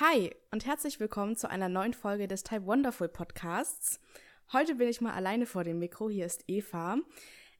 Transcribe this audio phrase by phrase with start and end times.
[0.00, 4.00] Hi und herzlich willkommen zu einer neuen Folge des Type Wonderful Podcasts.
[4.52, 6.10] Heute bin ich mal alleine vor dem Mikro.
[6.10, 6.96] Hier ist Eva.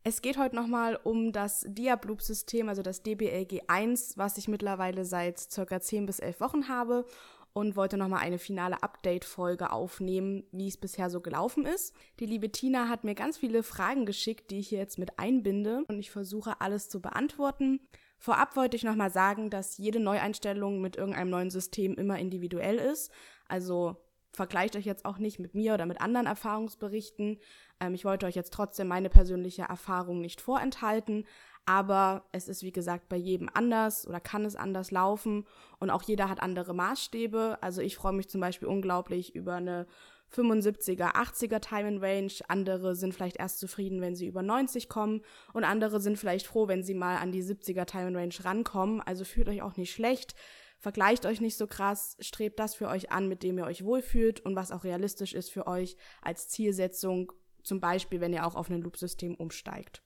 [0.03, 5.81] Es geht heute nochmal um das Diabloop-System, also das DBLG1, was ich mittlerweile seit circa
[5.81, 7.07] 10 bis 11 Wochen habe
[7.53, 11.95] und wollte nochmal eine finale Update-Folge aufnehmen, wie es bisher so gelaufen ist.
[12.19, 15.85] Die liebe Tina hat mir ganz viele Fragen geschickt, die ich hier jetzt mit einbinde
[15.87, 17.79] und ich versuche alles zu beantworten.
[18.25, 23.13] Vorab wollte ich nochmal sagen, dass jede Neueinstellung mit irgendeinem neuen System immer individuell ist.
[23.49, 23.97] Also
[24.33, 27.39] vergleicht euch jetzt auch nicht mit mir oder mit anderen Erfahrungsberichten.
[27.81, 31.27] Ähm, ich wollte euch jetzt trotzdem meine persönliche Erfahrung nicht vorenthalten,
[31.67, 35.47] aber es ist wie gesagt bei jedem anders oder kann es anders laufen
[35.79, 37.59] und auch jeder hat andere Maßstäbe.
[37.61, 39.87] Also ich freue mich zum Beispiel unglaublich über eine
[40.35, 42.33] 75er, 80er Time in Range.
[42.49, 45.23] Andere sind vielleicht erst zufrieden, wenn sie über 90 kommen.
[45.53, 49.01] Und andere sind vielleicht froh, wenn sie mal an die 70er Time in Range rankommen.
[49.01, 50.35] Also fühlt euch auch nicht schlecht.
[50.81, 52.17] Vergleicht euch nicht so krass.
[52.21, 55.51] Strebt das für euch an, mit dem ihr euch wohlfühlt und was auch realistisch ist
[55.51, 57.33] für euch als Zielsetzung.
[57.63, 60.03] Zum Beispiel, wenn ihr auch auf ein Loop-System umsteigt.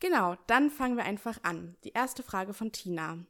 [0.00, 1.76] Genau, dann fangen wir einfach an.
[1.84, 3.24] Die erste Frage von Tina.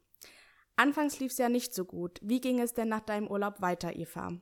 [0.77, 2.19] Anfangs lief es ja nicht so gut.
[2.23, 4.41] Wie ging es denn nach deinem Urlaub weiter, Eva?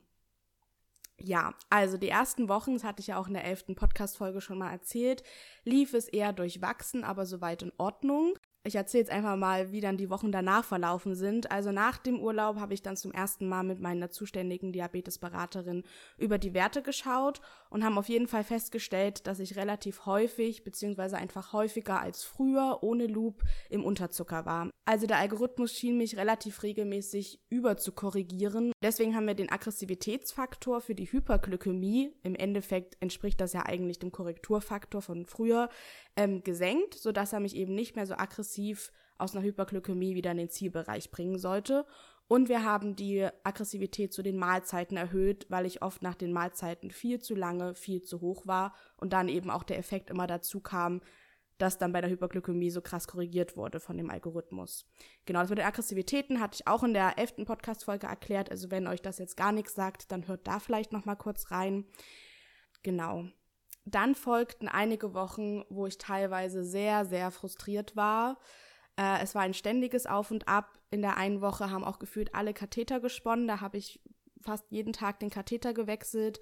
[1.21, 4.57] Ja, also die ersten Wochen, das hatte ich ja auch in der elften Podcast-Folge schon
[4.57, 5.23] mal erzählt,
[5.63, 8.35] lief es eher durchwachsen, aber soweit in Ordnung.
[8.63, 11.49] Ich erzähle jetzt einfach mal, wie dann die Wochen danach verlaufen sind.
[11.49, 15.83] Also nach dem Urlaub habe ich dann zum ersten Mal mit meiner zuständigen Diabetesberaterin
[16.17, 17.39] über die Werte geschaut
[17.69, 22.79] und haben auf jeden Fall festgestellt, dass ich relativ häufig, beziehungsweise einfach häufiger als früher
[22.81, 24.69] ohne Loop im Unterzucker war.
[24.85, 28.71] Also der Algorithmus schien mich relativ regelmäßig über zu korrigieren.
[28.81, 34.11] Deswegen haben wir den Aggressivitätsfaktor für die Hyperglykämie, im Endeffekt entspricht das ja eigentlich dem
[34.11, 35.69] Korrekturfaktor von früher,
[36.15, 40.37] ähm, gesenkt, sodass er mich eben nicht mehr so aggressiv aus einer Hyperglykämie wieder in
[40.37, 41.85] den Zielbereich bringen sollte.
[42.29, 46.91] Und wir haben die Aggressivität zu den Mahlzeiten erhöht, weil ich oft nach den Mahlzeiten
[46.91, 50.59] viel zu lange, viel zu hoch war und dann eben auch der Effekt immer dazu
[50.59, 51.01] kam,
[51.57, 54.85] dass dann bei der Hyperglykämie so krass korrigiert wurde von dem Algorithmus.
[55.25, 58.51] Genau, das mit den Aggressivitäten hatte ich auch in der elften Podcast-Folge erklärt.
[58.51, 61.49] Also wenn euch das jetzt gar nichts sagt, dann hört da vielleicht noch mal kurz
[61.49, 61.85] rein.
[62.83, 63.25] Genau.
[63.85, 68.37] Dann folgten einige Wochen, wo ich teilweise sehr, sehr frustriert war.
[68.99, 70.77] Äh, es war ein ständiges Auf und Ab.
[70.91, 73.47] In der einen Woche haben auch gefühlt alle Katheter gesponnen.
[73.47, 74.01] Da habe ich
[74.41, 76.41] fast jeden Tag den Katheter gewechselt.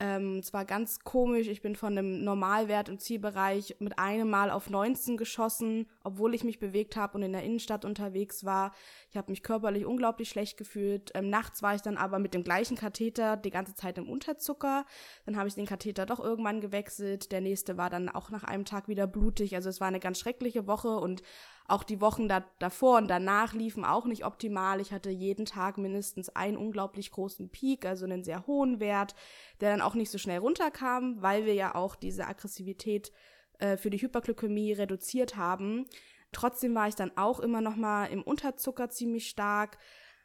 [0.00, 1.46] Ähm, es war ganz komisch.
[1.46, 6.42] Ich bin von einem Normalwert im Zielbereich mit einem Mal auf 19 geschossen, obwohl ich
[6.42, 8.72] mich bewegt habe und in der Innenstadt unterwegs war.
[9.10, 11.12] Ich habe mich körperlich unglaublich schlecht gefühlt.
[11.14, 14.86] Ähm, nachts war ich dann aber mit dem gleichen Katheter die ganze Zeit im Unterzucker.
[15.24, 17.30] Dann habe ich den Katheter doch irgendwann gewechselt.
[17.30, 19.54] Der nächste war dann auch nach einem Tag wieder blutig.
[19.54, 21.22] Also es war eine ganz schreckliche Woche und
[21.72, 24.80] auch die Wochen da, davor und danach liefen auch nicht optimal.
[24.80, 29.14] Ich hatte jeden Tag mindestens einen unglaublich großen Peak, also einen sehr hohen Wert,
[29.60, 33.10] der dann auch nicht so schnell runterkam, weil wir ja auch diese Aggressivität
[33.58, 35.86] äh, für die Hyperglykämie reduziert haben.
[36.30, 39.78] Trotzdem war ich dann auch immer noch mal im Unterzucker ziemlich stark.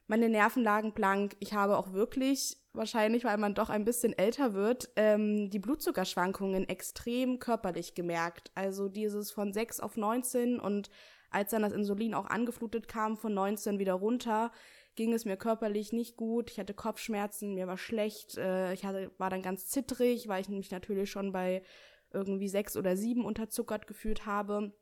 [0.07, 1.37] Meine Nerven lagen blank.
[1.39, 6.67] Ich habe auch wirklich, wahrscheinlich weil man doch ein bisschen älter wird, ähm, die Blutzuckerschwankungen
[6.67, 8.51] extrem körperlich gemerkt.
[8.53, 10.89] Also dieses von 6 auf 19 und
[11.29, 14.51] als dann das Insulin auch angeflutet kam von 19 wieder runter,
[14.95, 16.51] ging es mir körperlich nicht gut.
[16.51, 20.49] Ich hatte Kopfschmerzen, mir war schlecht, äh, ich hatte, war dann ganz zittrig, weil ich
[20.49, 21.63] mich natürlich schon bei
[22.11, 24.73] irgendwie sechs oder sieben unterzuckert gefühlt habe.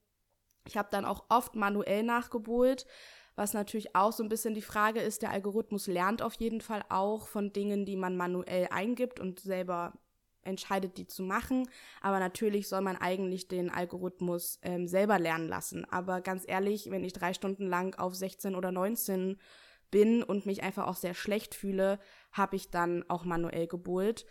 [0.67, 2.85] Ich habe dann auch oft manuell nachgebohlt,
[3.35, 6.83] was natürlich auch so ein bisschen die Frage ist, der Algorithmus lernt auf jeden Fall
[6.89, 9.93] auch von Dingen, die man manuell eingibt und selber
[10.45, 11.67] entscheidet, die zu machen.
[12.01, 15.85] Aber natürlich soll man eigentlich den Algorithmus ähm, selber lernen lassen.
[15.85, 19.37] Aber ganz ehrlich, wenn ich drei Stunden lang auf 16 oder 19
[19.91, 21.99] bin und mich einfach auch sehr schlecht fühle,
[22.31, 24.25] habe ich dann auch manuell gebohlt.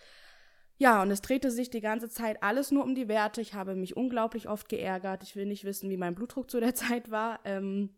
[0.76, 3.40] Ja, und es drehte sich die ganze Zeit alles nur um die Werte.
[3.40, 5.22] Ich habe mich unglaublich oft geärgert.
[5.22, 7.40] Ich will nicht wissen, wie mein Blutdruck zu der Zeit war.
[7.44, 7.94] Ähm,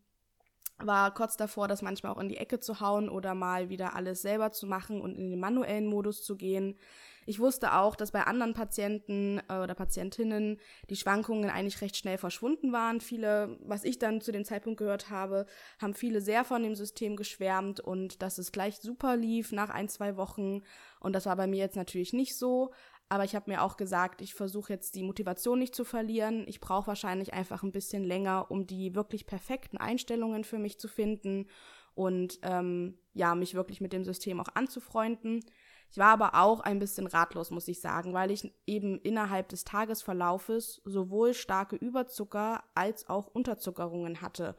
[0.78, 4.20] war kurz davor, das manchmal auch in die Ecke zu hauen oder mal wieder alles
[4.20, 6.78] selber zu machen und in den manuellen Modus zu gehen.
[7.26, 10.58] Ich wusste auch, dass bei anderen Patienten äh, oder Patientinnen
[10.88, 13.00] die Schwankungen eigentlich recht schnell verschwunden waren.
[13.00, 15.46] Viele, was ich dann zu dem Zeitpunkt gehört habe,
[15.80, 19.88] haben viele sehr von dem System geschwärmt und dass es gleich super lief nach ein,
[19.88, 20.62] zwei Wochen.
[21.00, 22.72] Und das war bei mir jetzt natürlich nicht so.
[23.08, 26.44] Aber ich habe mir auch gesagt, ich versuche jetzt die Motivation nicht zu verlieren.
[26.48, 30.88] Ich brauche wahrscheinlich einfach ein bisschen länger, um die wirklich perfekten Einstellungen für mich zu
[30.88, 31.46] finden
[31.94, 35.44] und ähm, ja, mich wirklich mit dem System auch anzufreunden.
[35.90, 39.64] Ich war aber auch ein bisschen ratlos, muss ich sagen, weil ich eben innerhalb des
[39.64, 44.56] Tagesverlaufes sowohl starke Überzucker als auch Unterzuckerungen hatte.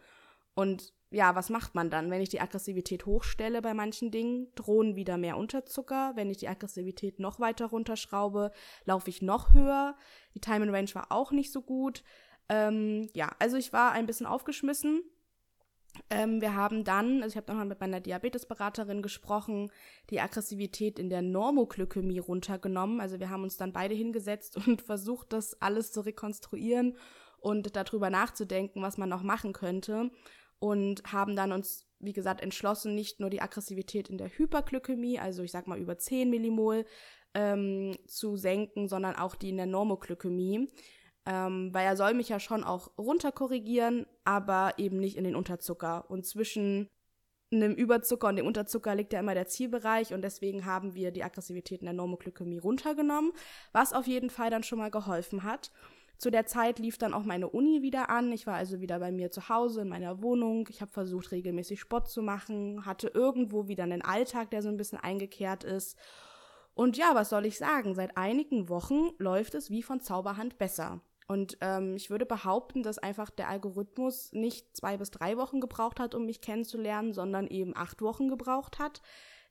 [0.56, 2.12] Und ja, was macht man dann?
[2.12, 6.13] Wenn ich die Aggressivität hochstelle bei manchen Dingen, drohen wieder mehr Unterzucker.
[6.15, 8.51] Wenn ich die Aggressivität noch weiter runterschraube,
[8.85, 9.95] laufe ich noch höher.
[10.35, 12.03] Die Time and Range war auch nicht so gut.
[12.50, 15.01] Ähm, ja, also ich war ein bisschen aufgeschmissen.
[16.10, 19.72] Ähm, wir haben dann, also ich habe nochmal mit meiner Diabetesberaterin gesprochen,
[20.10, 23.01] die Aggressivität in der Normoglykämie runtergenommen.
[23.01, 26.98] Also wir haben uns dann beide hingesetzt und versucht, das alles zu rekonstruieren
[27.39, 30.12] und darüber nachzudenken, was man noch machen könnte
[30.60, 35.44] und haben dann uns, wie gesagt, entschlossen, nicht nur die Aggressivität in der Hyperglykämie, also
[35.44, 36.86] ich sag mal über 10 Millimol,
[37.33, 40.69] ähm, zu senken, sondern auch die in der Normoglykämie.
[41.29, 46.09] Ähm, weil er soll mich ja schon auch runterkorrigieren, aber eben nicht in den Unterzucker.
[46.09, 46.88] Und zwischen
[47.51, 51.24] einem Überzucker und dem Unterzucker liegt ja immer der Zielbereich und deswegen haben wir die
[51.24, 53.33] Aggressivität in der Normoglykämie runtergenommen,
[53.74, 55.71] was auf jeden Fall dann schon mal geholfen hat.
[56.18, 58.31] Zu der Zeit lief dann auch meine Uni wieder an.
[58.31, 60.68] Ich war also wieder bei mir zu Hause in meiner Wohnung.
[60.69, 64.77] Ich habe versucht, regelmäßig Sport zu machen, hatte irgendwo wieder einen Alltag, der so ein
[64.77, 65.97] bisschen eingekehrt ist.
[66.73, 67.94] Und ja, was soll ich sagen?
[67.95, 71.01] Seit einigen Wochen läuft es wie von Zauberhand besser.
[71.27, 76.00] Und ähm, ich würde behaupten, dass einfach der Algorithmus nicht zwei bis drei Wochen gebraucht
[76.00, 79.01] hat, um mich kennenzulernen, sondern eben acht Wochen gebraucht hat.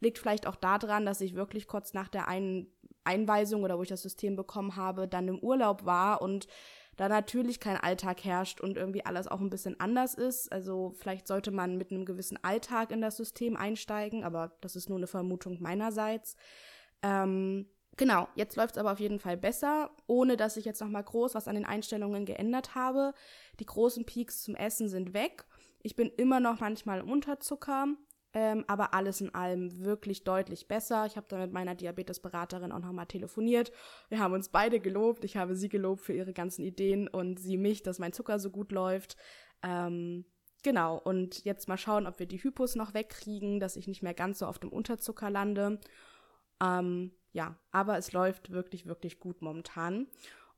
[0.00, 2.72] Liegt vielleicht auch daran, dass ich wirklich kurz nach der einen
[3.04, 6.48] Einweisung oder wo ich das System bekommen habe, dann im Urlaub war und
[6.96, 10.50] da natürlich kein Alltag herrscht und irgendwie alles auch ein bisschen anders ist.
[10.50, 14.88] Also vielleicht sollte man mit einem gewissen Alltag in das System einsteigen, aber das ist
[14.88, 16.36] nur eine Vermutung meinerseits.
[17.02, 21.04] Ähm, genau, jetzt läuft es aber auf jeden Fall besser, ohne dass ich jetzt nochmal
[21.04, 23.14] groß was an den Einstellungen geändert habe.
[23.60, 25.44] Die großen Peaks zum Essen sind weg.
[25.82, 27.88] Ich bin immer noch manchmal im Unterzucker.
[28.36, 31.06] Ähm, aber alles in allem wirklich deutlich besser.
[31.06, 33.72] Ich habe da mit meiner Diabetesberaterin auch nochmal telefoniert.
[34.10, 35.24] Wir haben uns beide gelobt.
[35.24, 38.50] Ich habe sie gelobt für ihre ganzen Ideen und sie mich, dass mein Zucker so
[38.50, 39.16] gut läuft.
[39.62, 40.26] Ähm,
[40.62, 44.12] genau, und jetzt mal schauen, ob wir die Hypos noch wegkriegen, dass ich nicht mehr
[44.12, 45.80] ganz so auf dem Unterzucker lande.
[46.62, 50.06] Ähm, ja, aber es läuft wirklich, wirklich gut momentan.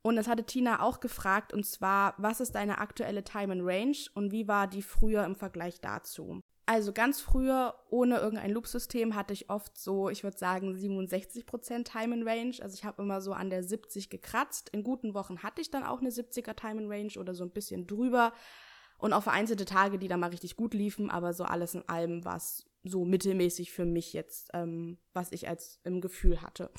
[0.01, 3.97] Und das hatte Tina auch gefragt, und zwar, was ist deine aktuelle Time and Range
[4.15, 6.41] und wie war die früher im Vergleich dazu?
[6.67, 12.15] Also ganz früher, ohne irgendein Loop-System, hatte ich oft so, ich würde sagen, 67% Time
[12.15, 12.55] in Range.
[12.61, 14.69] Also ich habe immer so an der 70 gekratzt.
[14.69, 17.51] In guten Wochen hatte ich dann auch eine 70er Time in Range oder so ein
[17.51, 18.33] bisschen drüber.
[18.99, 22.25] Und auch vereinzelte Tage, die dann mal richtig gut liefen, aber so alles in allem
[22.25, 26.71] war es so mittelmäßig für mich jetzt, ähm, was ich als im Gefühl hatte.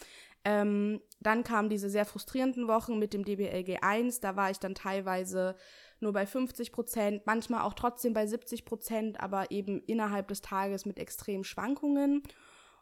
[0.45, 4.21] Ähm, dann kamen diese sehr frustrierenden Wochen mit dem DBLG1.
[4.21, 5.55] Da war ich dann teilweise
[5.99, 10.85] nur bei 50 Prozent, manchmal auch trotzdem bei 70 Prozent, aber eben innerhalb des Tages
[10.85, 12.23] mit extremen Schwankungen.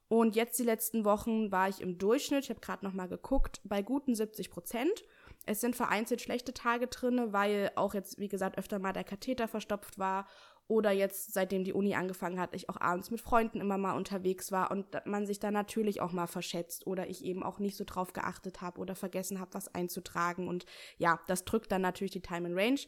[0.08, 3.60] Und jetzt die letzten Wochen war ich im Durchschnitt, ich habe gerade noch mal geguckt,
[3.63, 5.04] bei guten 70 Prozent.
[5.46, 9.48] Es sind vereinzelt schlechte Tage drin, weil auch jetzt, wie gesagt, öfter mal der Katheter
[9.48, 10.28] verstopft war
[10.68, 14.52] oder jetzt, seitdem die Uni angefangen hat, ich auch abends mit Freunden immer mal unterwegs
[14.52, 17.86] war und man sich da natürlich auch mal verschätzt oder ich eben auch nicht so
[17.86, 20.48] drauf geachtet habe oder vergessen habe, was einzutragen.
[20.48, 20.66] Und
[20.98, 22.80] ja, das drückt dann natürlich die Time and Range.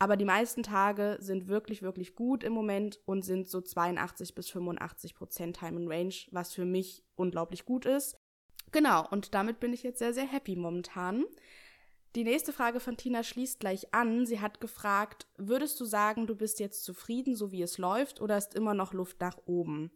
[0.00, 4.50] Aber die meisten Tage sind wirklich, wirklich gut im Moment und sind so 82 bis
[4.50, 8.18] 85 Prozent Time and Range, was für mich unglaublich gut ist.
[8.72, 11.24] Genau, und damit bin ich jetzt sehr, sehr happy momentan.
[12.16, 14.26] Die nächste Frage von Tina schließt gleich an.
[14.26, 18.38] Sie hat gefragt, würdest du sagen, du bist jetzt zufrieden, so wie es läuft, oder
[18.38, 19.90] ist immer noch Luft nach oben?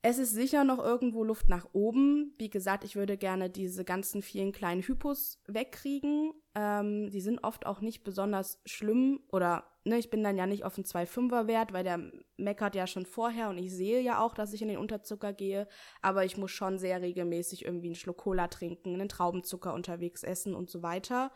[0.00, 2.32] Es ist sicher noch irgendwo Luft nach oben.
[2.38, 6.32] Wie gesagt, ich würde gerne diese ganzen vielen kleinen Hypos wegkriegen.
[6.54, 10.64] Ähm, die sind oft auch nicht besonders schlimm oder ne, ich bin dann ja nicht
[10.64, 14.34] auf einen 2,5er Wert, weil der meckert ja schon vorher und ich sehe ja auch,
[14.34, 15.68] dass ich in den Unterzucker gehe.
[16.02, 20.54] Aber ich muss schon sehr regelmäßig irgendwie einen Schluck Cola trinken, einen Traubenzucker unterwegs essen
[20.54, 21.32] und so weiter.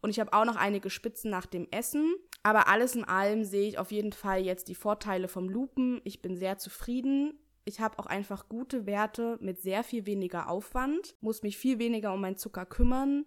[0.00, 2.14] Und ich habe auch noch einige Spitzen nach dem Essen.
[2.42, 6.00] Aber alles in allem sehe ich auf jeden Fall jetzt die Vorteile vom Lupen.
[6.04, 7.38] Ich bin sehr zufrieden.
[7.64, 12.14] Ich habe auch einfach gute Werte mit sehr viel weniger Aufwand, muss mich viel weniger
[12.14, 13.26] um meinen Zucker kümmern.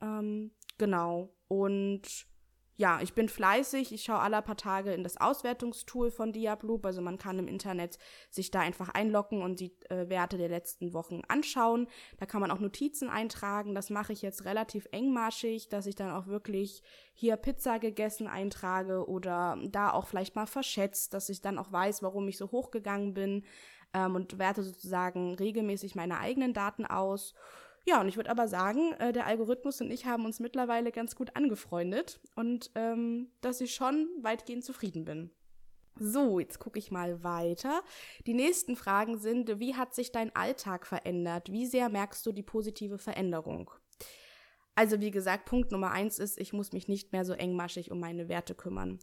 [0.00, 1.32] Ähm, genau.
[1.46, 2.26] Und
[2.78, 3.92] ja, ich bin fleißig.
[3.92, 6.84] Ich schaue alle paar Tage in das Auswertungstool von Diabloop.
[6.84, 7.98] Also man kann im Internet
[8.30, 11.88] sich da einfach einloggen und die äh, Werte der letzten Wochen anschauen.
[12.18, 13.74] Da kann man auch Notizen eintragen.
[13.74, 16.82] Das mache ich jetzt relativ engmaschig, dass ich dann auch wirklich
[17.14, 22.02] hier Pizza gegessen eintrage oder da auch vielleicht mal verschätzt, dass ich dann auch weiß,
[22.02, 23.44] warum ich so hochgegangen bin
[23.94, 27.34] ähm, und werte sozusagen regelmäßig meine eigenen Daten aus.
[27.88, 31.14] Ja, und ich würde aber sagen, äh, der Algorithmus und ich haben uns mittlerweile ganz
[31.14, 35.30] gut angefreundet und ähm, dass ich schon weitgehend zufrieden bin.
[35.98, 37.82] So, jetzt gucke ich mal weiter.
[38.26, 41.50] Die nächsten Fragen sind, wie hat sich dein Alltag verändert?
[41.50, 43.70] Wie sehr merkst du die positive Veränderung?
[44.74, 48.00] Also wie gesagt, Punkt Nummer eins ist, ich muss mich nicht mehr so engmaschig um
[48.00, 48.98] meine Werte kümmern.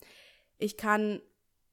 [0.59, 1.21] Ich kann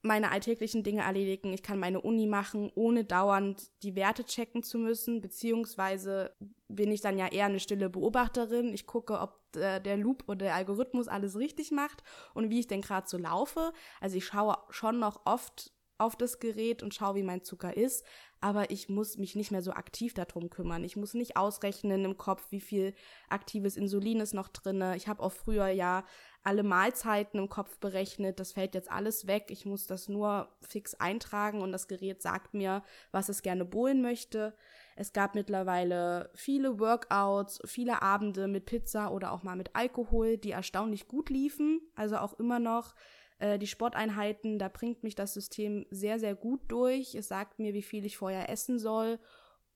[0.03, 4.79] meine alltäglichen Dinge erledigen, ich kann meine Uni machen, ohne dauernd die Werte checken zu
[4.79, 6.35] müssen, beziehungsweise
[6.69, 8.73] bin ich dann ja eher eine stille Beobachterin.
[8.73, 12.03] Ich gucke, ob äh, der Loop oder der Algorithmus alles richtig macht
[12.35, 13.73] und wie ich denn gerade so laufe.
[14.01, 18.05] Also ich schaue schon noch oft auf das Gerät und schaue, wie mein Zucker ist,
[18.41, 20.83] aber ich muss mich nicht mehr so aktiv darum kümmern.
[20.83, 22.95] Ich muss nicht ausrechnen im Kopf, wie viel
[23.29, 24.97] aktives Insulin ist noch drinne.
[24.97, 26.05] Ich habe auch früher ja
[26.43, 28.41] alle Mahlzeiten im Kopf berechnet.
[28.41, 29.49] Das fällt jetzt alles weg.
[29.51, 34.01] Ich muss das nur fix eintragen und das Gerät sagt mir, was es gerne bohlen
[34.01, 34.55] möchte.
[34.97, 40.53] Es gab mittlerweile viele Workouts, viele Abende mit Pizza oder auch mal mit Alkohol, die
[40.53, 41.83] erstaunlich gut liefen.
[41.95, 42.95] Also auch immer noch
[43.41, 47.15] äh, die Sporteinheiten, da bringt mich das System sehr, sehr gut durch.
[47.15, 49.19] Es sagt mir, wie viel ich vorher essen soll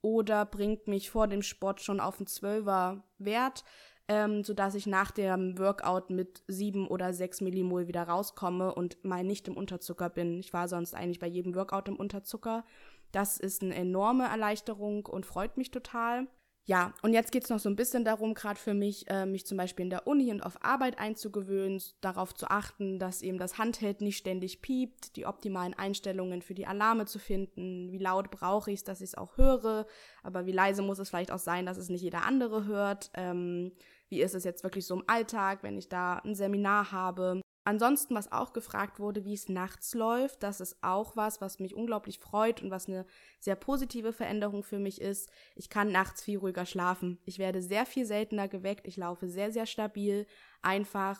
[0.00, 3.64] oder bringt mich vor dem Sport schon auf einen Zwölfer Wert
[4.08, 9.24] ähm, sodass ich nach dem Workout mit sieben oder sechs Millimol wieder rauskomme und mal
[9.24, 10.38] nicht im Unterzucker bin.
[10.40, 12.64] Ich war sonst eigentlich bei jedem Workout im Unterzucker.
[13.12, 16.26] Das ist eine enorme Erleichterung und freut mich total.
[16.66, 19.44] Ja, und jetzt geht es noch so ein bisschen darum, gerade für mich, äh, mich
[19.44, 23.58] zum Beispiel in der Uni und auf Arbeit einzugewöhnen, darauf zu achten, dass eben das
[23.58, 28.70] Handheld nicht ständig piept, die optimalen Einstellungen für die Alarme zu finden, wie laut brauche
[28.70, 29.86] ich es, dass ich es auch höre,
[30.22, 33.10] aber wie leise muss es vielleicht auch sein, dass es nicht jeder andere hört.
[33.12, 33.72] Ähm,
[34.08, 37.40] wie ist es jetzt wirklich so im Alltag, wenn ich da ein Seminar habe.
[37.66, 41.74] Ansonsten, was auch gefragt wurde, wie es nachts läuft, das ist auch was, was mich
[41.74, 43.06] unglaublich freut und was eine
[43.40, 45.30] sehr positive Veränderung für mich ist.
[45.56, 47.18] Ich kann nachts viel ruhiger schlafen.
[47.24, 48.86] Ich werde sehr viel seltener geweckt.
[48.86, 50.26] Ich laufe sehr, sehr stabil.
[50.60, 51.18] Einfach,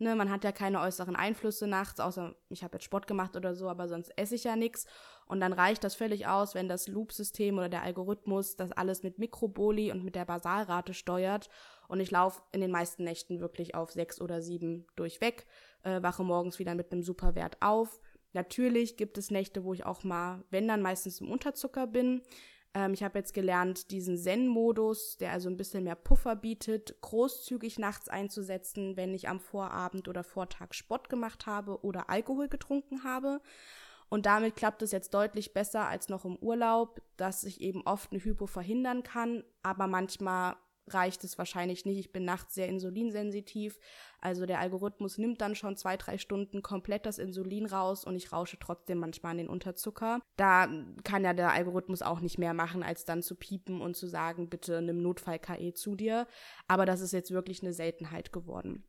[0.00, 3.54] ne, man hat ja keine äußeren Einflüsse nachts, außer ich habe jetzt Sport gemacht oder
[3.54, 4.86] so, aber sonst esse ich ja nichts.
[5.26, 9.20] Und dann reicht das völlig aus, wenn das Loop-System oder der Algorithmus das alles mit
[9.20, 11.50] Mikroboli und mit der Basalrate steuert
[11.88, 15.46] und ich laufe in den meisten Nächten wirklich auf sechs oder sieben durchweg,
[15.82, 18.00] äh, wache morgens wieder mit einem super Wert auf.
[18.32, 22.22] Natürlich gibt es Nächte, wo ich auch mal, wenn dann meistens im Unterzucker bin.
[22.74, 27.78] Ähm, ich habe jetzt gelernt, diesen Zen-Modus, der also ein bisschen mehr Puffer bietet, großzügig
[27.78, 33.40] nachts einzusetzen, wenn ich am Vorabend oder Vortag Sport gemacht habe oder Alkohol getrunken habe.
[34.08, 38.12] Und damit klappt es jetzt deutlich besser als noch im Urlaub, dass ich eben oft
[38.12, 40.56] eine Hypo verhindern kann, aber manchmal
[40.88, 41.98] reicht es wahrscheinlich nicht.
[41.98, 43.78] Ich bin nachts sehr insulinsensitiv.
[44.20, 48.32] Also der Algorithmus nimmt dann schon zwei, drei Stunden komplett das Insulin raus und ich
[48.32, 50.20] rausche trotzdem manchmal an den Unterzucker.
[50.36, 50.68] Da
[51.04, 54.48] kann ja der Algorithmus auch nicht mehr machen, als dann zu piepen und zu sagen,
[54.48, 56.26] bitte nimm Notfall-KE zu dir.
[56.68, 58.84] Aber das ist jetzt wirklich eine Seltenheit geworden.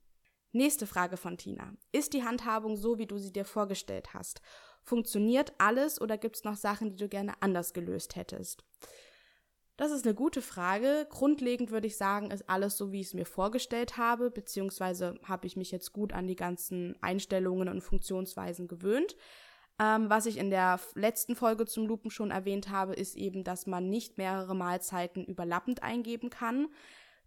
[0.51, 1.73] Nächste Frage von Tina.
[1.91, 4.41] Ist die Handhabung so, wie du sie dir vorgestellt hast?
[4.83, 8.63] Funktioniert alles oder gibt es noch Sachen, die du gerne anders gelöst hättest?
[9.77, 11.05] Das ist eine gute Frage.
[11.09, 15.47] Grundlegend würde ich sagen, ist alles so, wie ich es mir vorgestellt habe, beziehungsweise habe
[15.47, 19.17] ich mich jetzt gut an die ganzen Einstellungen und Funktionsweisen gewöhnt.
[19.77, 23.67] Ähm, was ich in der letzten Folge zum Lupen schon erwähnt habe, ist eben, dass
[23.67, 26.67] man nicht mehrere Mahlzeiten überlappend eingeben kann.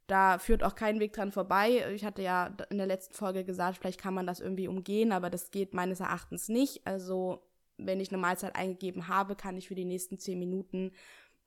[0.06, 1.84] Da führt auch kein Weg dran vorbei.
[1.94, 5.28] Ich hatte ja in der letzten Folge gesagt, vielleicht kann man das irgendwie umgehen, aber
[5.28, 6.86] das geht meines Erachtens nicht.
[6.86, 7.42] Also,
[7.76, 10.92] wenn ich eine Mahlzeit eingegeben habe, kann ich für die nächsten zehn Minuten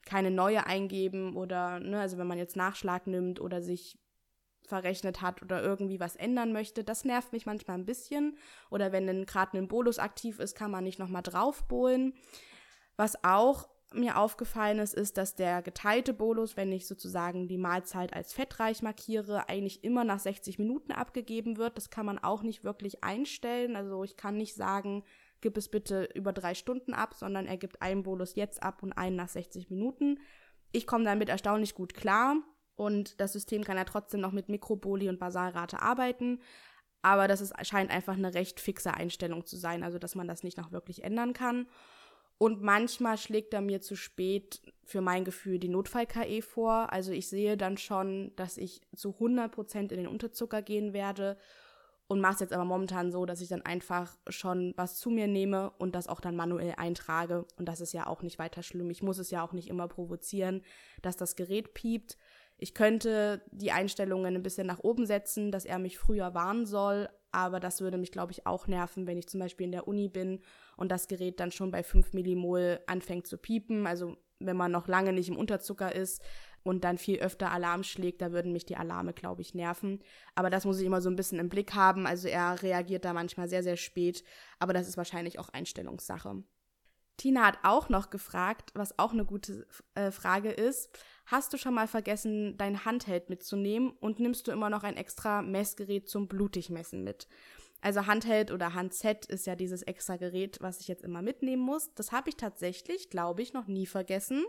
[0.05, 3.97] keine neue eingeben oder, ne, also wenn man jetzt Nachschlag nimmt oder sich
[4.71, 8.37] verrechnet hat oder irgendwie was ändern möchte, das nervt mich manchmal ein bisschen.
[8.69, 12.13] Oder wenn gerade ein Bolus aktiv ist, kann man nicht nochmal draufbohlen.
[12.95, 18.13] Was auch mir aufgefallen ist, ist, dass der geteilte Bolus, wenn ich sozusagen die Mahlzeit
[18.13, 21.75] als fettreich markiere, eigentlich immer nach 60 Minuten abgegeben wird.
[21.75, 23.75] Das kann man auch nicht wirklich einstellen.
[23.75, 25.03] Also ich kann nicht sagen,
[25.41, 28.93] gib es bitte über drei Stunden ab, sondern er gibt einen Bolus jetzt ab und
[28.93, 30.19] einen nach 60 Minuten.
[30.71, 32.37] Ich komme damit erstaunlich gut klar
[32.75, 36.39] und das System kann ja trotzdem noch mit Mikroboli und Basalrate arbeiten.
[37.01, 40.43] Aber das ist, scheint einfach eine recht fixe Einstellung zu sein, also dass man das
[40.43, 41.67] nicht noch wirklich ändern kann.
[42.37, 46.91] Und manchmal schlägt er mir zu spät für mein Gefühl die Notfall-KE vor.
[46.91, 51.37] Also ich sehe dann schon, dass ich zu 100% in den Unterzucker gehen werde
[52.07, 55.27] und mache es jetzt aber momentan so, dass ich dann einfach schon was zu mir
[55.27, 57.45] nehme und das auch dann manuell eintrage.
[57.57, 58.89] Und das ist ja auch nicht weiter schlimm.
[58.89, 60.61] Ich muss es ja auch nicht immer provozieren,
[61.01, 62.17] dass das Gerät piept.
[62.57, 67.09] Ich könnte die Einstellungen ein bisschen nach oben setzen, dass er mich früher warnen soll,
[67.31, 70.09] aber das würde mich, glaube ich, auch nerven, wenn ich zum Beispiel in der Uni
[70.09, 70.41] bin
[70.75, 73.87] und das Gerät dann schon bei 5 Millimol anfängt zu piepen.
[73.87, 76.21] Also wenn man noch lange nicht im Unterzucker ist,
[76.63, 79.99] und dann viel öfter Alarm schlägt, da würden mich die Alarme, glaube ich, nerven.
[80.35, 82.05] Aber das muss ich immer so ein bisschen im Blick haben.
[82.05, 84.23] Also er reagiert da manchmal sehr, sehr spät,
[84.59, 86.43] aber das ist wahrscheinlich auch Einstellungssache.
[87.17, 90.89] Tina hat auch noch gefragt, was auch eine gute äh, Frage ist.
[91.27, 95.41] Hast du schon mal vergessen, dein Handheld mitzunehmen und nimmst du immer noch ein extra
[95.41, 97.27] Messgerät zum Blutigmessen mit?
[97.81, 101.93] Also Handheld oder Handset ist ja dieses extra Gerät, was ich jetzt immer mitnehmen muss.
[101.95, 104.43] Das habe ich tatsächlich, glaube ich, noch nie vergessen.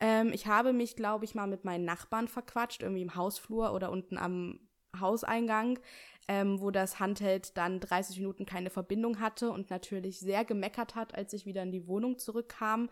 [0.00, 3.90] Ähm, ich habe mich, glaube ich, mal mit meinen Nachbarn verquatscht, irgendwie im Hausflur oder
[3.90, 4.60] unten am
[4.98, 5.78] Hauseingang,
[6.26, 11.14] ähm, wo das Handheld dann 30 Minuten keine Verbindung hatte und natürlich sehr gemeckert hat,
[11.14, 12.88] als ich wieder in die Wohnung zurückkam,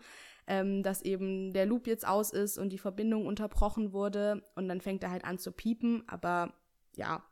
[0.47, 4.43] ähm, dass eben der Loop jetzt aus ist und die Verbindung unterbrochen wurde.
[4.55, 6.53] Und dann fängt er halt an zu piepen, aber
[6.95, 7.23] ja,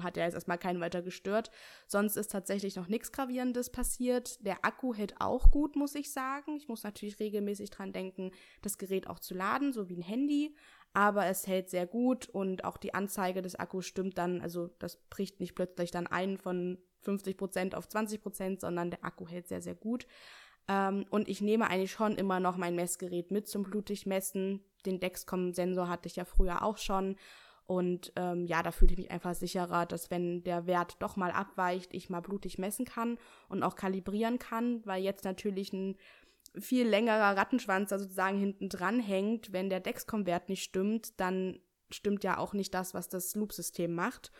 [0.00, 1.50] hat er jetzt erstmal keinen weiter gestört.
[1.86, 4.44] Sonst ist tatsächlich noch nichts Gravierendes passiert.
[4.44, 6.56] Der Akku hält auch gut, muss ich sagen.
[6.56, 8.30] Ich muss natürlich regelmäßig dran denken,
[8.62, 10.56] das Gerät auch zu laden, so wie ein Handy
[10.94, 14.96] aber es hält sehr gut und auch die Anzeige des Akkus stimmt dann, also das
[15.08, 19.74] bricht nicht plötzlich dann ein von 50% auf 20%, sondern der Akku hält sehr, sehr
[19.74, 20.06] gut.
[20.68, 24.60] Ähm, und ich nehme eigentlich schon immer noch mein Messgerät mit zum Blutigmessen.
[24.86, 27.16] Den Dexcom-Sensor hatte ich ja früher auch schon.
[27.72, 31.30] Und ähm, ja, da fühle ich mich einfach sicherer, dass wenn der Wert doch mal
[31.30, 33.16] abweicht, ich mal blutig messen kann
[33.48, 35.96] und auch kalibrieren kann, weil jetzt natürlich ein
[36.60, 41.60] viel längerer Rattenschwanz da sozusagen hinten dran hängt, wenn der Dexcom-Wert nicht stimmt, dann
[41.90, 44.32] stimmt ja auch nicht das, was das Loop-System macht.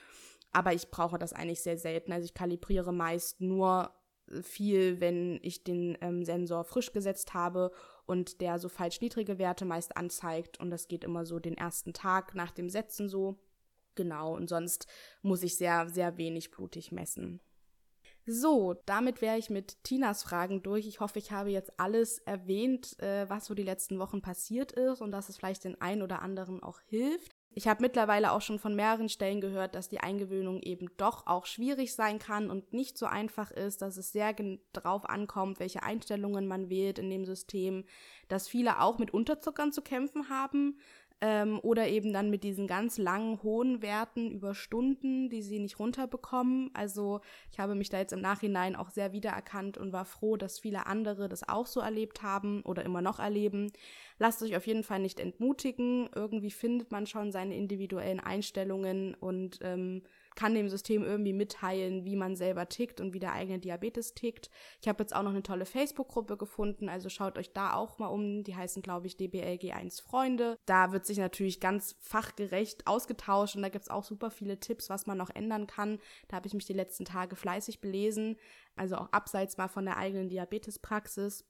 [0.53, 2.12] Aber ich brauche das eigentlich sehr selten.
[2.12, 3.95] Also ich kalibriere meist nur
[4.43, 7.71] viel, wenn ich den ähm, Sensor frisch gesetzt habe
[8.07, 10.61] und der so falsch niedrige Werte meist anzeigt.
[10.61, 13.38] Und das geht immer so den ersten Tag nach dem Setzen so.
[13.95, 14.87] Genau, und sonst
[15.21, 17.41] muss ich sehr, sehr wenig blutig messen.
[18.25, 20.87] So, damit wäre ich mit Tinas Fragen durch.
[20.87, 25.00] Ich hoffe, ich habe jetzt alles erwähnt, äh, was so die letzten Wochen passiert ist
[25.00, 27.32] und dass es vielleicht den einen oder anderen auch hilft.
[27.54, 31.44] Ich habe mittlerweile auch schon von mehreren Stellen gehört, dass die Eingewöhnung eben doch auch
[31.44, 34.35] schwierig sein kann und nicht so einfach ist, dass es sehr
[34.73, 37.85] drauf ankommt, welche Einstellungen man wählt in dem System,
[38.28, 40.78] dass viele auch mit Unterzuckern zu kämpfen haben,
[41.23, 45.79] ähm, oder eben dann mit diesen ganz langen, hohen Werten über Stunden, die sie nicht
[45.79, 46.71] runterbekommen.
[46.75, 47.21] Also
[47.52, 50.87] ich habe mich da jetzt im Nachhinein auch sehr wiedererkannt und war froh, dass viele
[50.87, 53.71] andere das auch so erlebt haben oder immer noch erleben.
[54.19, 56.11] Lasst euch auf jeden Fall nicht entmutigen.
[56.12, 60.02] Irgendwie findet man schon seine individuellen Einstellungen und ähm,
[60.34, 64.50] kann dem System irgendwie mitteilen, wie man selber tickt und wie der eigene Diabetes tickt.
[64.80, 68.06] Ich habe jetzt auch noch eine tolle Facebook-Gruppe gefunden, also schaut euch da auch mal
[68.06, 68.45] um.
[68.45, 70.56] Die heißen, glaube ich, DBLG1 Freunde.
[70.66, 74.90] Da wird sich natürlich ganz fachgerecht ausgetauscht und da gibt es auch super viele Tipps,
[74.90, 75.99] was man noch ändern kann.
[76.28, 78.36] Da habe ich mich die letzten Tage fleißig belesen,
[78.76, 81.45] also auch abseits mal von der eigenen Diabetespraxis.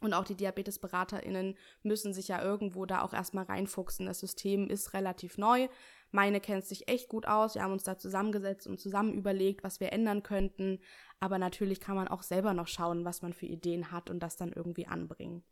[0.00, 4.06] Und auch die DiabetesberaterInnen müssen sich ja irgendwo da auch erstmal reinfuchsen.
[4.06, 5.68] Das System ist relativ neu.
[6.10, 7.54] Meine kennt sich echt gut aus.
[7.54, 10.80] Wir haben uns da zusammengesetzt und zusammen überlegt, was wir ändern könnten.
[11.20, 14.36] Aber natürlich kann man auch selber noch schauen, was man für Ideen hat und das
[14.36, 15.44] dann irgendwie anbringen.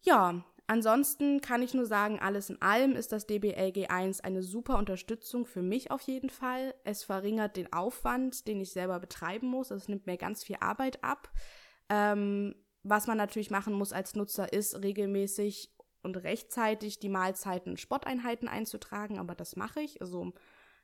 [0.00, 5.46] Ja, ansonsten kann ich nur sagen, alles in allem ist das DBLG1 eine super Unterstützung
[5.46, 6.74] für mich auf jeden Fall.
[6.82, 9.70] Es verringert den Aufwand, den ich selber betreiben muss.
[9.70, 11.30] Es nimmt mir ganz viel Arbeit ab.
[11.88, 15.72] Ähm, was man natürlich machen muss als Nutzer ist, regelmäßig
[16.02, 20.00] und rechtzeitig die Mahlzeiten Sporteinheiten einzutragen, aber das mache ich.
[20.00, 20.32] Also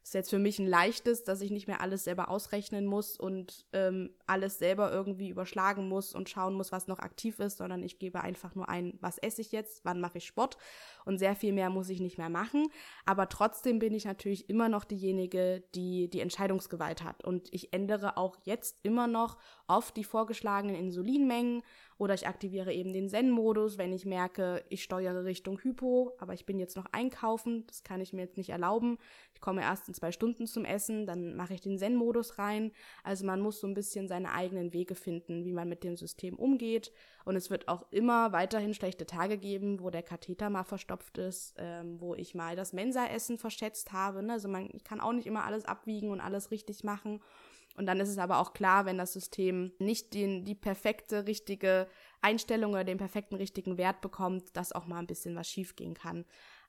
[0.08, 3.66] ist jetzt für mich ein leichtes, dass ich nicht mehr alles selber ausrechnen muss und
[3.74, 7.98] ähm, alles selber irgendwie überschlagen muss und schauen muss, was noch aktiv ist, sondern ich
[7.98, 10.56] gebe einfach nur ein, was esse ich jetzt, wann mache ich Sport
[11.04, 12.68] und sehr viel mehr muss ich nicht mehr machen.
[13.04, 18.16] Aber trotzdem bin ich natürlich immer noch diejenige, die die Entscheidungsgewalt hat und ich ändere
[18.16, 21.62] auch jetzt immer noch oft die vorgeschlagenen Insulinmengen
[21.98, 26.46] oder ich aktiviere eben den Zen-Modus, wenn ich merke, ich steuere Richtung Hypo, aber ich
[26.46, 28.98] bin jetzt noch einkaufen, das kann ich mir jetzt nicht erlauben.
[29.34, 32.70] Ich komme erst in zwei Stunden zum Essen, dann mache ich den Zen-Modus rein.
[33.02, 36.36] Also man muss so ein bisschen seine eigenen Wege finden, wie man mit dem System
[36.36, 36.92] umgeht.
[37.24, 41.54] Und es wird auch immer weiterhin schlechte Tage geben, wo der Katheter mal verstopft ist,
[41.58, 44.22] ähm, wo ich mal das Mensa-Essen verschätzt habe.
[44.22, 44.34] Ne?
[44.34, 47.20] Also man, ich kann auch nicht immer alles abwiegen und alles richtig machen.
[47.78, 51.86] Und dann ist es aber auch klar, wenn das System nicht den, die perfekte, richtige
[52.20, 56.24] Einstellung oder den perfekten, richtigen Wert bekommt, dass auch mal ein bisschen was schiefgehen kann.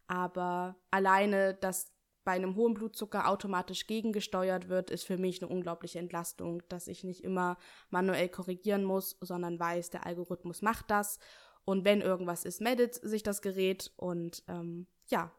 [0.07, 1.91] Aber alleine, dass
[2.23, 7.03] bei einem hohen Blutzucker automatisch gegengesteuert wird, ist für mich eine unglaubliche Entlastung, dass ich
[7.03, 7.57] nicht immer
[7.89, 11.17] manuell korrigieren muss, sondern weiß, der Algorithmus macht das.
[11.65, 13.91] Und wenn irgendwas ist, meldet sich das Gerät.
[13.95, 15.31] Und ähm, ja,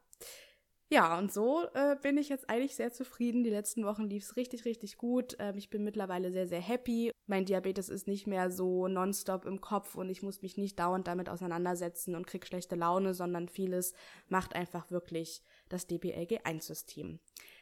[0.93, 3.45] ja, und so äh, bin ich jetzt eigentlich sehr zufrieden.
[3.45, 5.37] Die letzten Wochen lief es richtig, richtig gut.
[5.39, 7.13] Ähm, ich bin mittlerweile sehr, sehr happy.
[7.27, 11.07] Mein Diabetes ist nicht mehr so nonstop im Kopf und ich muss mich nicht dauernd
[11.07, 13.95] damit auseinandersetzen und krieg schlechte Laune, sondern vieles
[14.29, 17.21] macht einfach wirklich das DPLG1-System.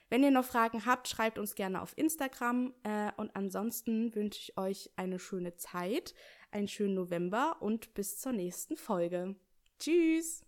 [0.09, 2.73] Wenn ihr noch Fragen habt, schreibt uns gerne auf Instagram.
[2.83, 6.14] Äh, und ansonsten wünsche ich euch eine schöne Zeit,
[6.51, 9.37] einen schönen November und bis zur nächsten Folge.
[9.79, 10.48] Tschüss!